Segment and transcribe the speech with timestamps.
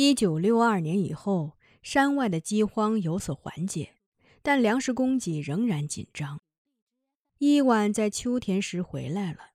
[0.00, 3.96] 一九六二年以后，山外的饥荒有所缓解，
[4.42, 6.38] 但粮食供给仍然紧张。
[7.38, 9.54] 伊万在秋天时回来了，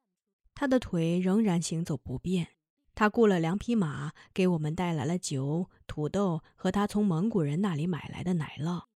[0.54, 2.50] 他的腿仍然行走不便。
[2.94, 8.88] 他雇了两匹马，给我们带来了酒、土豆和他从蒙古人那里买来的奶酪。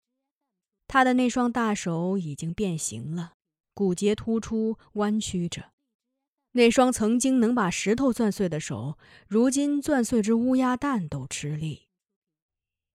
[0.85, 3.35] 他的那双大手已经变形了，
[3.73, 5.71] 骨节突出，弯曲着。
[6.53, 11.87] 那双曾经能把石头攥碎的手，如今攥碎只乌鸦蛋都吃力。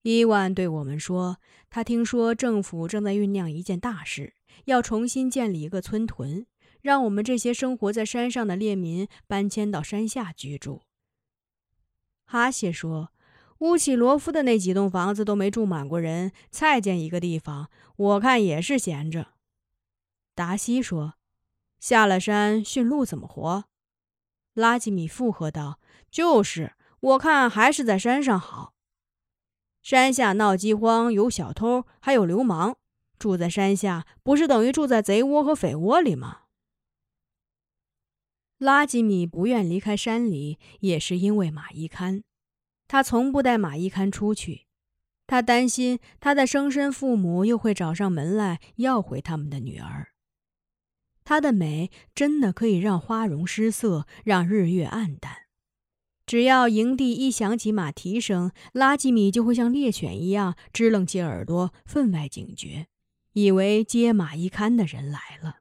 [0.03, 1.37] 伊万对我们说
[1.71, 6.45] ：“他听说政府正在酝酿一件大事，要重新建立一个村屯，
[6.81, 10.83] 让我们这些生活在山上的猎民搬迁到山下居住。”
[12.27, 13.13] 哈谢说
[13.61, 19.35] ：“乌奇罗夫的那几栋房子都没住满过人，再建一个地方，我看也是闲着。”
[20.35, 21.15] 达西说。
[21.83, 23.65] 下了山，驯鹿怎么活？
[24.55, 25.81] 拉吉米附和道
[26.13, 28.75] ：“就是，我看还是在山上好。
[29.83, 32.77] 山下闹饥荒，有小偷，还有流氓。
[33.19, 36.43] 住在山下，不是等于住在贼窝和匪窝里吗？”
[38.59, 42.23] 拉吉米不愿离开山里，也是因为马伊堪。
[42.87, 44.69] 他从不带马伊堪出去，
[45.27, 50.12] 他担心他的生身父母又会找上门来要回他们的女儿。
[51.25, 55.43] 她的美真的可以让花容失色，让日月暗淡。
[56.25, 62.87] 只要营地一响起马蹄声，拉吉米就会像猎犬一样支棱起耳朵，分外警觉，
[63.33, 65.59] 以为接马一堪的人来了。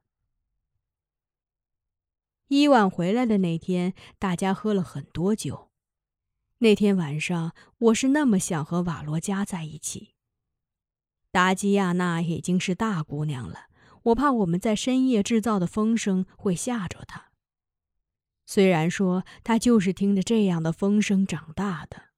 [2.48, 5.70] 伊万回来的那天，大家喝了很多酒。
[6.58, 10.14] 那天晚上，我是那么想和瓦罗加在一起。
[11.30, 13.71] 达基亚娜已经是大姑娘了。
[14.04, 17.30] 我怕我们在深夜制造的风声会吓着他。
[18.44, 22.10] 虽然说他就是听着这样的风声长大的，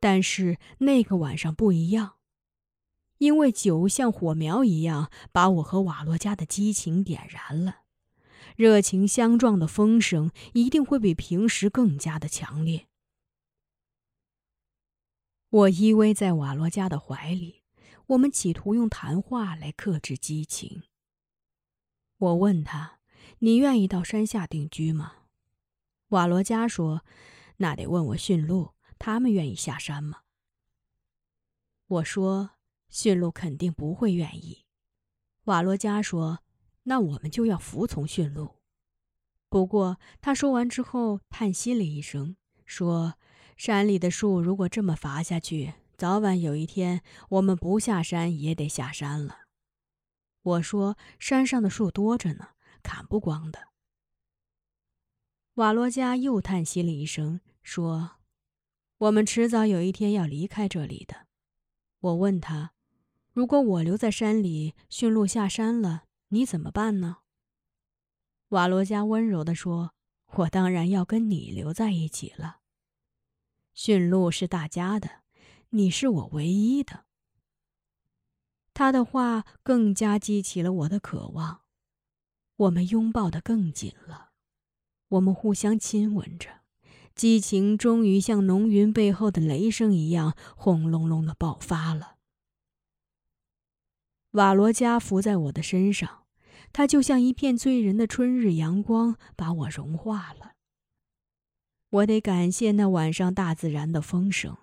[0.00, 2.14] 但是那个晚上不一样，
[3.18, 7.82] 因为酒像火苗一样把我和瓦洛加的激情点燃了。
[8.56, 12.86] 热情相撞的风声一定会比平时更加的强烈。
[15.50, 17.65] 我依偎在瓦洛加的怀里。
[18.06, 20.82] 我们企图用谈话来克制激情。
[22.18, 23.00] 我问他
[23.40, 25.14] ：“你愿意到山下定居吗？”
[26.10, 27.04] 瓦罗加说
[27.58, 30.20] ：“那得问我驯鹿，他们愿意下山吗？”
[31.88, 32.52] 我说
[32.88, 34.64] ：“驯鹿肯定不会愿意。”
[35.44, 36.40] 瓦罗加说
[36.84, 38.56] ：“那我们就要服从驯鹿。”
[39.48, 43.14] 不过他说完之后叹息了一声，说
[43.56, 49.46] ：“山里的树如果这么伐下去。”早晚有一天，我们不下山也得下山了。
[50.42, 52.50] 我说：“山上的树多着呢，
[52.82, 53.68] 砍不光的。”
[55.54, 58.18] 瓦罗加又叹息了一声，说
[58.98, 61.28] ：“我们迟早有一天要离开这里的。”
[62.00, 62.74] 我问他
[63.32, 67.18] ：“如果我留在山里，驯鹿下山了，你怎么办呢？”
[68.50, 69.94] 瓦罗加温柔地说
[70.36, 72.58] ：“我当然要跟你留在一起了。
[73.72, 75.22] 驯鹿是大家的。”
[75.70, 77.04] 你是我唯一的。
[78.72, 81.62] 他的话更加激起了我的渴望，
[82.56, 84.30] 我们拥抱的更紧了，
[85.08, 86.60] 我们互相亲吻着，
[87.14, 92.16] 激情终于像浓云背后的雷声一样轰隆隆的爆发了。
[94.32, 96.24] 瓦罗加伏在我的身上，
[96.74, 100.52] 他就像一片醉人的春日阳光，把我融化了。
[101.88, 104.58] 我得感谢那晚上大自然的风声。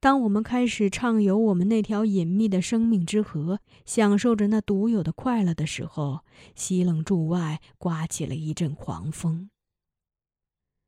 [0.00, 6.20] 当我们开始畅游我们那条隐秘的生命之河，享受着那独有的快乐的时候，
[6.54, 9.50] 西冷柱外刮起了一阵狂风。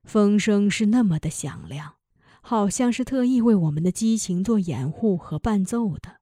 [0.04, 1.96] 风声是那么的响亮，
[2.40, 6.16] 好像是特意为我们的激情做掩护和伴奏的。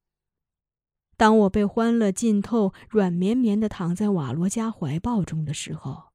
[1.16, 6.10] 当我被欢乐浸透，软绵绵地躺在瓦罗加怀抱中的时候，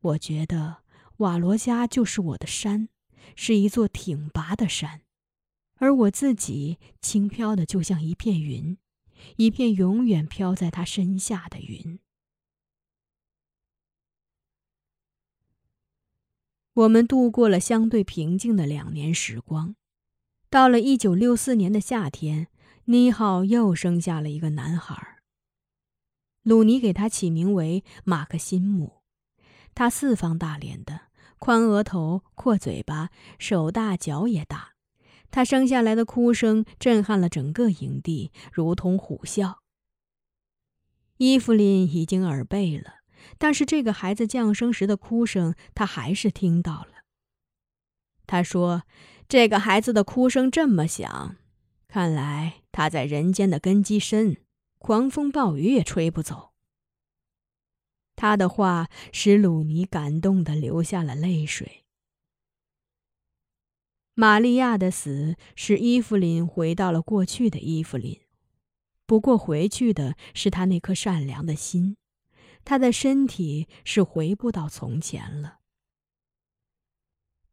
[0.00, 0.78] 我觉得
[1.18, 2.88] 瓦罗加就是我的山，
[3.36, 5.02] 是一座挺拔的山。
[5.78, 8.76] 而我自己轻飘的，就像一片云，
[9.36, 11.98] 一片永远飘在他身下的云。
[16.74, 19.74] 我们度过了相对平静的两年时光。
[20.48, 22.48] 到了一九六四年的夏天，
[22.84, 25.18] 妮浩又生下了一个男孩。
[26.42, 29.02] 鲁尼给他起名为马克辛姆。
[29.74, 31.08] 他四方大脸的，
[31.38, 34.77] 宽额头，阔嘴巴，手大脚也大。
[35.30, 39.56] 他生下来的哭声震撼了整个营地，如同虎啸。
[41.18, 43.00] 伊芙琳已经耳背了，
[43.38, 47.04] 但是这个孩子降生时的哭声，他还是听到了。
[48.26, 48.84] 他说
[49.28, 51.36] ：“这个孩子的哭声这么响，
[51.88, 54.36] 看来他在人间的根基深，
[54.78, 56.50] 狂风暴雨也吹不走。”
[58.14, 61.84] 他的话使鲁尼感动的流下了泪水。
[64.20, 68.18] 玛利亚的死使伊芙琳回到了过去的伊芙琳，
[69.06, 71.96] 不过回去的是她那颗善良的心，
[72.64, 75.58] 她的身体是回不到从前了。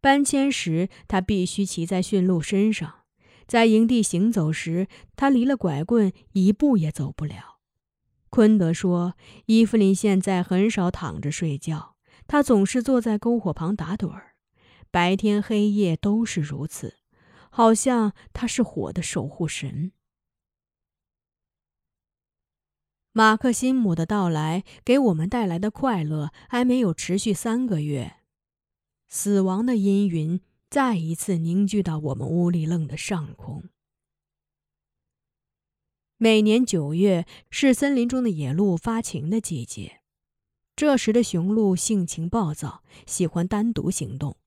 [0.01, 3.01] 搬迁时，他必须骑在驯鹿身上，
[3.45, 7.59] 在营地行走时，他离了拐棍一步也走不了。
[8.31, 9.13] 昆德说
[9.45, 11.95] ：“伊芙琳现在很少躺着睡觉，
[12.25, 14.34] 她总是坐在篝火旁打盹儿，
[14.95, 16.99] 白天黑夜都是如此，
[17.49, 19.91] 好像他是火的守护神。”
[23.11, 28.21] 马克辛姆的到来给我们带来的快乐还没有持续三个月，
[29.09, 30.39] 死亡的阴云
[30.69, 33.65] 再一次凝聚到我们乌里楞的上空。
[36.15, 39.99] 每年九月是森林中的野鹿发情的季节，
[40.73, 44.37] 这时的雄鹿性情暴躁，喜欢单独行动，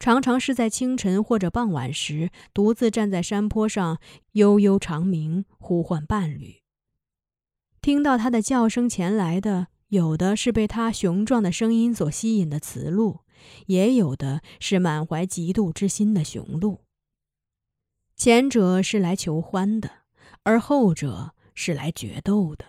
[0.00, 4.00] 常常是在清晨或者傍晚时独自站在山坡上
[4.32, 6.62] 悠悠长鸣，呼唤伴侣。
[7.80, 13.20] 听到它的叫声前来的，有的是被它雄壮的声音所吸引的雌鹿，
[13.66, 16.80] 也有的是满怀嫉妒之心的雄鹿。
[18.16, 20.00] 前者是来求欢的。
[20.42, 22.64] 而后者是来决斗的。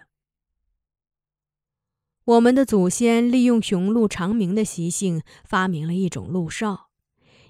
[2.25, 6.90] 我们的祖先利用雄鹿长鸣的习性，发明了一种鹿哨，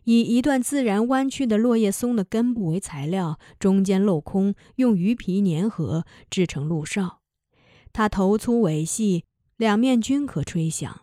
[0.03, 7.21] 以一段自然弯曲的落叶松的根部为材料，中间镂空，用鱼皮粘合，制成鹿哨。
[7.93, 9.25] 它头粗尾细，
[9.57, 11.01] 两面均可吹响，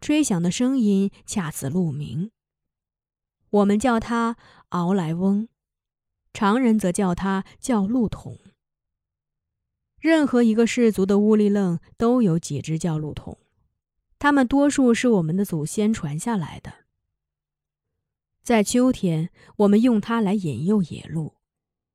[0.00, 2.30] 吹响的声音恰似鹿鸣。
[3.50, 4.36] 我们叫它
[4.70, 5.48] 敖莱翁。
[6.34, 8.38] 常人则叫它叫鹿筒。
[10.00, 13.38] 任何一个氏族的乌力楞都有几只叫鹿筒，
[14.18, 16.81] 它们多数是我们的祖先传下来的。
[18.42, 21.34] 在秋天，我们用它来引诱野鹿。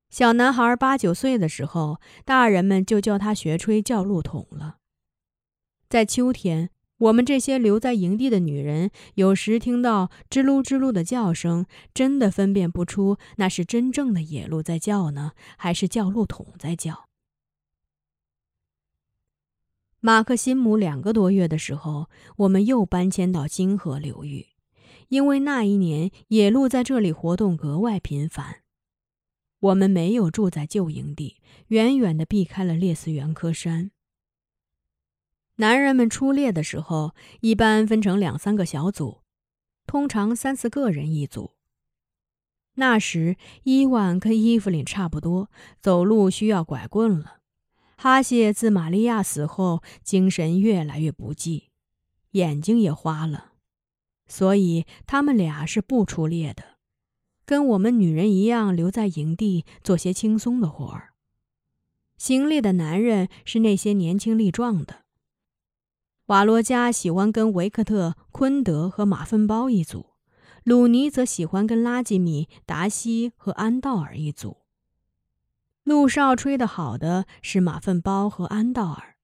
[0.09, 4.77] 小男孩八九岁的时候，大人们就叫他学吹叫鹿筒了。
[5.89, 6.69] 在秋天。
[6.99, 17.05] 我们这些留在营地的女人，有时听到吱噜吱噜的叫声，真的分辨不出那是真正的野鹿在叫呢，还是叫鹿桶在叫。
[19.99, 24.47] 马克辛姆两个多月的时候，我们又搬迁到金河流域，
[25.09, 28.63] 因为那一年野鹿在这里活动格外频繁。
[29.59, 31.37] 我们没有住在旧营地，
[31.67, 33.91] 远远地避开了列斯元科山。
[35.55, 39.23] 男人们出猎的时候，一般分成两三个小组，
[39.87, 41.53] 通常三四个人一组。
[42.75, 45.49] 那时，伊万跟伊芙琳差不多，
[45.81, 47.39] 走路需要拐棍了。
[47.95, 51.71] 哈谢自玛利亚死后，精神越来越不济，
[52.33, 53.46] 眼睛也花了，
[54.27, 56.77] 所以他们俩是不出猎的，
[57.45, 61.13] 跟我们女人一样留在营地做些轻松的活儿。
[62.17, 65.03] 行猎的男人是那些年轻力壮的。
[66.27, 70.07] 瓦罗加喜欢跟维克特、昆德和马粪包一组，
[70.63, 74.57] 鲁尼则喜欢跟拉吉米、达西和安道尔一组。
[75.83, 79.16] 陆少吹得好的是马粪包和安道尔。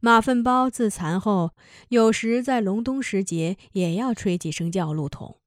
[0.00, 1.54] 马粪包自残后，
[1.88, 5.40] 有时在隆冬时节也要吹几声叫鹿筒，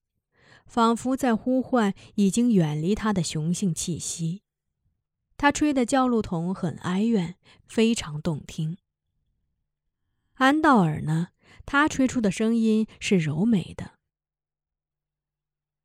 [0.66, 4.42] 仿佛在呼唤已经远离他的雄性气息。
[5.38, 8.78] 他吹的叫鹿筒很哀怨，非常动听。
[10.36, 11.30] 安道尔呢？
[11.66, 13.94] 他吹出的声音是柔美的。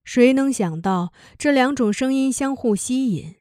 [0.02, 3.36] 谁能想到这两种声音相互吸引？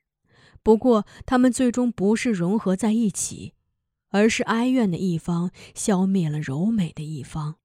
[0.62, 3.55] 不过，他们最终不是融合在一起，
[4.16, 7.56] 而是哀怨的一方消灭了柔美的一方。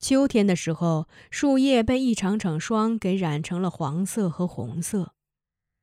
[0.00, 5.14] 秋天的时候，树叶被一场场霜给染成了黄色和红色，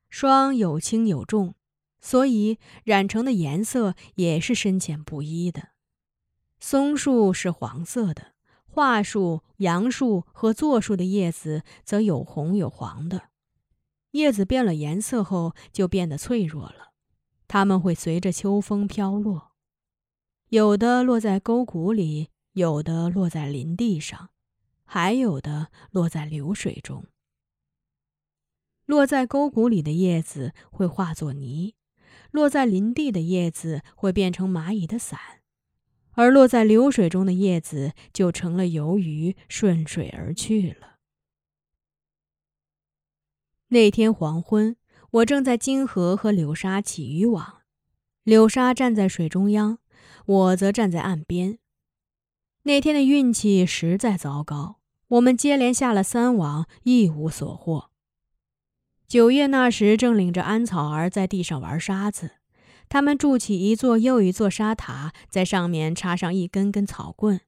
[0.09, 1.55] 霜有轻有重。
[2.01, 5.69] 所以染成的颜色也是深浅不一的。
[6.59, 8.33] 松树是黄色的，
[8.65, 13.29] 桦树、杨树和柞树的叶子则有红有黄的。
[14.11, 16.91] 叶子变了颜色后就变得脆弱了，
[17.47, 19.51] 它们会随着秋风飘落，
[20.49, 24.29] 有的落在沟谷里，有的落在林地上，
[24.83, 27.05] 还有的落在流水中。
[28.85, 31.75] 落在沟谷里的叶子会化作泥。
[32.31, 35.19] 落在林地的叶子会变成蚂蚁的伞，
[36.13, 40.97] 而落在流水中的叶子就成了游鱼，顺水而去了。
[43.67, 44.75] 那天黄昏，
[45.13, 47.61] 我正在金河和柳沙起渔网，
[48.23, 49.77] 柳沙站在水中央，
[50.25, 51.59] 我则站在岸边。
[52.63, 54.79] 那天的运气实在糟糕，
[55.09, 57.91] 我们接连下了三网，一无所获。
[59.07, 62.31] 九月那时，正领着安草儿在地上玩沙子。
[62.89, 67.41] 他们筑起一座又一座沙塔，在上面插上一根根草棍。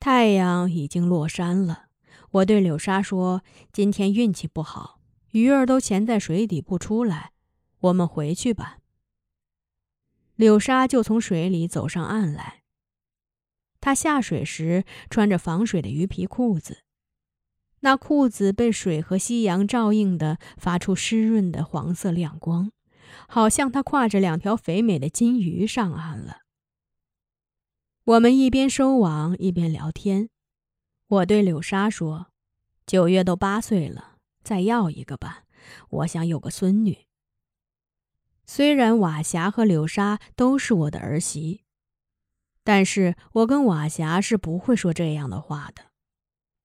[0.00, 1.88] 太阳已经落山了，
[2.30, 5.01] 我对柳沙说：“今天运气不好，
[5.32, 7.32] 鱼儿都潜在水底不出来，
[7.80, 8.78] 我们回去吧。”
[10.36, 12.62] 柳沙就从水里走上岸来。
[13.80, 16.84] 他下水时穿着防水的鱼皮裤子，
[17.80, 22.70] 那裤子被水和夕阳照映的，发出湿润的黄色亮光。
[23.28, 26.38] 好像他挎着两条肥美的金鱼上岸了。
[28.04, 30.30] 我们一边收网一边聊天。
[31.08, 32.28] 我对柳沙说
[32.86, 34.11] ：“九月都八岁了，
[34.42, 35.44] 再要一个吧，
[35.90, 37.06] 我想有个孙女。”
[38.44, 41.62] 虽然瓦霞和柳沙都是我的儿媳，
[42.64, 45.92] 但是我跟瓦霞是不会说这样的话的。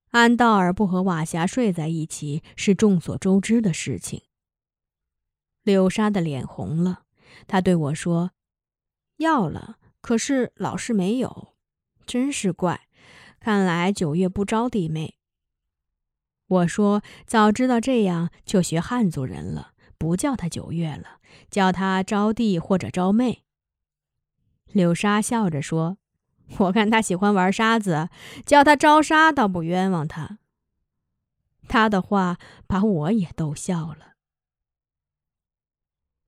[0.10, 4.24] 安道尔不和瓦霞睡在一起是众所周知的事情。
[5.64, 7.04] 柳沙的脸红了，
[7.46, 8.32] 她对我说
[9.18, 11.56] ：“要了，可是老是没有，
[12.06, 12.88] 真是怪。
[13.40, 15.16] 看来九月不招弟妹。”
[16.48, 23.44] 我说：“早知道这样，就学汉族人了，不叫他九月了，叫他招弟或者招妹。”
[24.72, 25.98] 柳沙笑着说
[26.60, 28.10] ：“我看他喜欢玩沙子，
[28.46, 30.40] 叫他招沙倒不冤枉他。”
[31.68, 34.14] 他的话把我也逗笑了。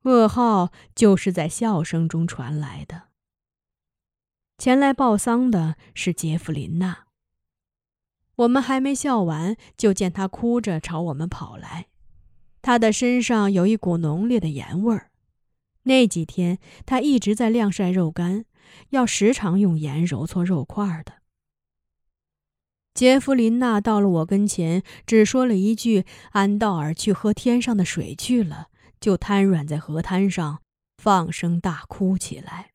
[0.03, 3.09] 噩耗就是在笑声中传来的。
[4.57, 7.08] 前来报丧的是杰弗琳娜。
[8.39, 11.87] 我们还没笑完，就见他哭着朝我们跑来。
[12.61, 15.11] 他的身上有一股浓烈的盐味儿。
[15.83, 18.45] 那几天他一直在晾晒肉干，
[18.91, 21.15] 要时常用盐揉搓肉块的。
[22.93, 28.67] 杰弗琳娜到了我跟前，只说了一句：“安道尔去喝天上的水去了。”
[28.99, 30.61] 就瘫软在河滩上，
[30.97, 32.71] 放声大哭起来。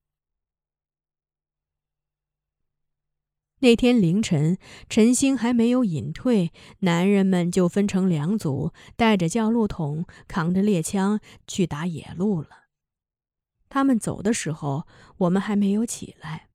[3.65, 4.59] 那天凌晨，
[4.91, 12.49] 晨星还没有隐退，男人们就分成两组，带着叫路筒，扛着猎枪去打野鹿了。
[13.71, 16.51] 他们走的时候，我们还没有起来。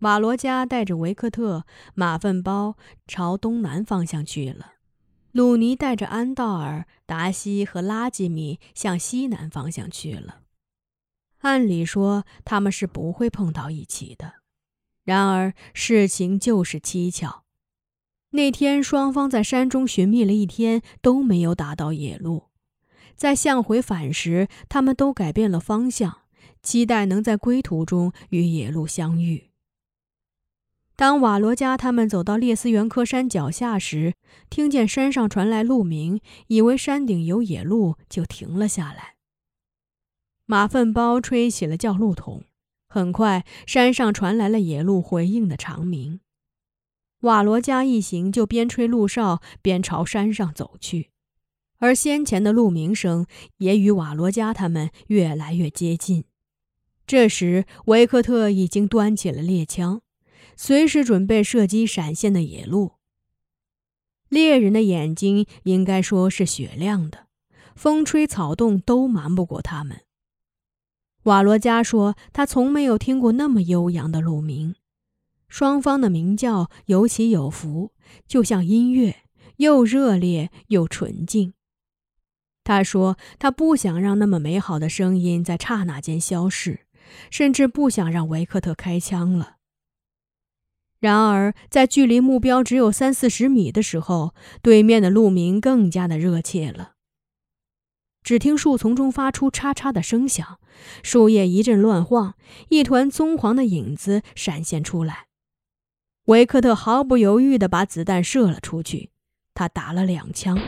[0.00, 4.74] 瓦罗加带着维克特、马粪包朝东南方向去了。
[5.32, 10.42] 鲁尼带着安道尔、达西和拉吉米向西南方向去了。
[11.38, 14.34] 按理说他们是不会碰到一起的，
[15.06, 17.44] 然而事情就是蹊跷。
[18.32, 22.50] 那天双方在山中寻觅了一天，都没有打到野鹿。
[23.14, 26.18] 在向回返时，他们都改变了方向，
[26.62, 29.48] 期待能在归途中与野鹿相遇。
[30.96, 34.14] 当瓦罗加他们走到列斯元科山脚下时，
[34.50, 39.14] 听见山上传来鹿鸣，以为山顶有野鹿，就停了下来。
[40.46, 42.44] 马粪包吹起了叫鹿筒，
[42.96, 46.20] 很快山上传来了野鹿回应的长鸣。
[47.20, 51.10] 瓦罗加一行就边吹鹿哨边朝山上走去，
[51.76, 53.26] 而先前的鹿鸣声
[53.58, 56.24] 也与瓦罗加他们越来越接近。
[57.06, 60.00] 这时，维克特已经端起了猎枪。
[60.56, 62.92] 随时准备射击闪现的野鹿。
[64.30, 67.26] 猎人的眼睛应该说是雪亮的，
[67.74, 70.05] 风吹草动都瞒不过他们。
[71.26, 74.76] 瓦罗加说，他从没有听过那么悠扬的鹿鸣，
[75.48, 77.90] 双方的鸣叫有起有伏，
[78.28, 79.24] 就像音乐，
[79.56, 81.54] 又热烈又纯净。
[82.62, 86.86] 他说，他不想让那么美好的声音在刹那间消逝，
[87.30, 89.56] 甚至不想让维克特开枪了。
[91.00, 96.95] 然而，在距离目标只有三四十米的时候，对面的鹿鸣更加的热切了。
[98.26, 100.58] 只听树丛中发出嚓嚓的声响，
[101.04, 102.34] 树叶一阵乱晃，
[102.70, 105.28] 一团棕黄的影子闪现出来。
[106.24, 109.10] 维克特毫不犹豫地把子弹射了出去，
[109.54, 110.58] 他打了两枪。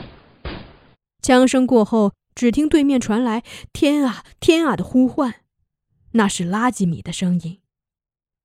[1.21, 3.43] 枪声过后，只听对面传来
[3.75, 5.41] “天啊，天啊”的呼唤，
[6.13, 7.59] 那是拉吉米的声音。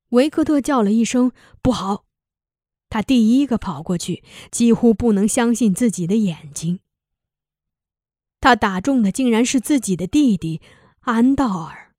[0.10, 2.06] 维克特叫了一声“不好”，
[2.90, 6.80] 他第一个跑过去，几乎不能相信自己的眼睛。
[8.44, 10.60] 他打中的竟然是自己的弟弟
[11.00, 11.94] 安道尔。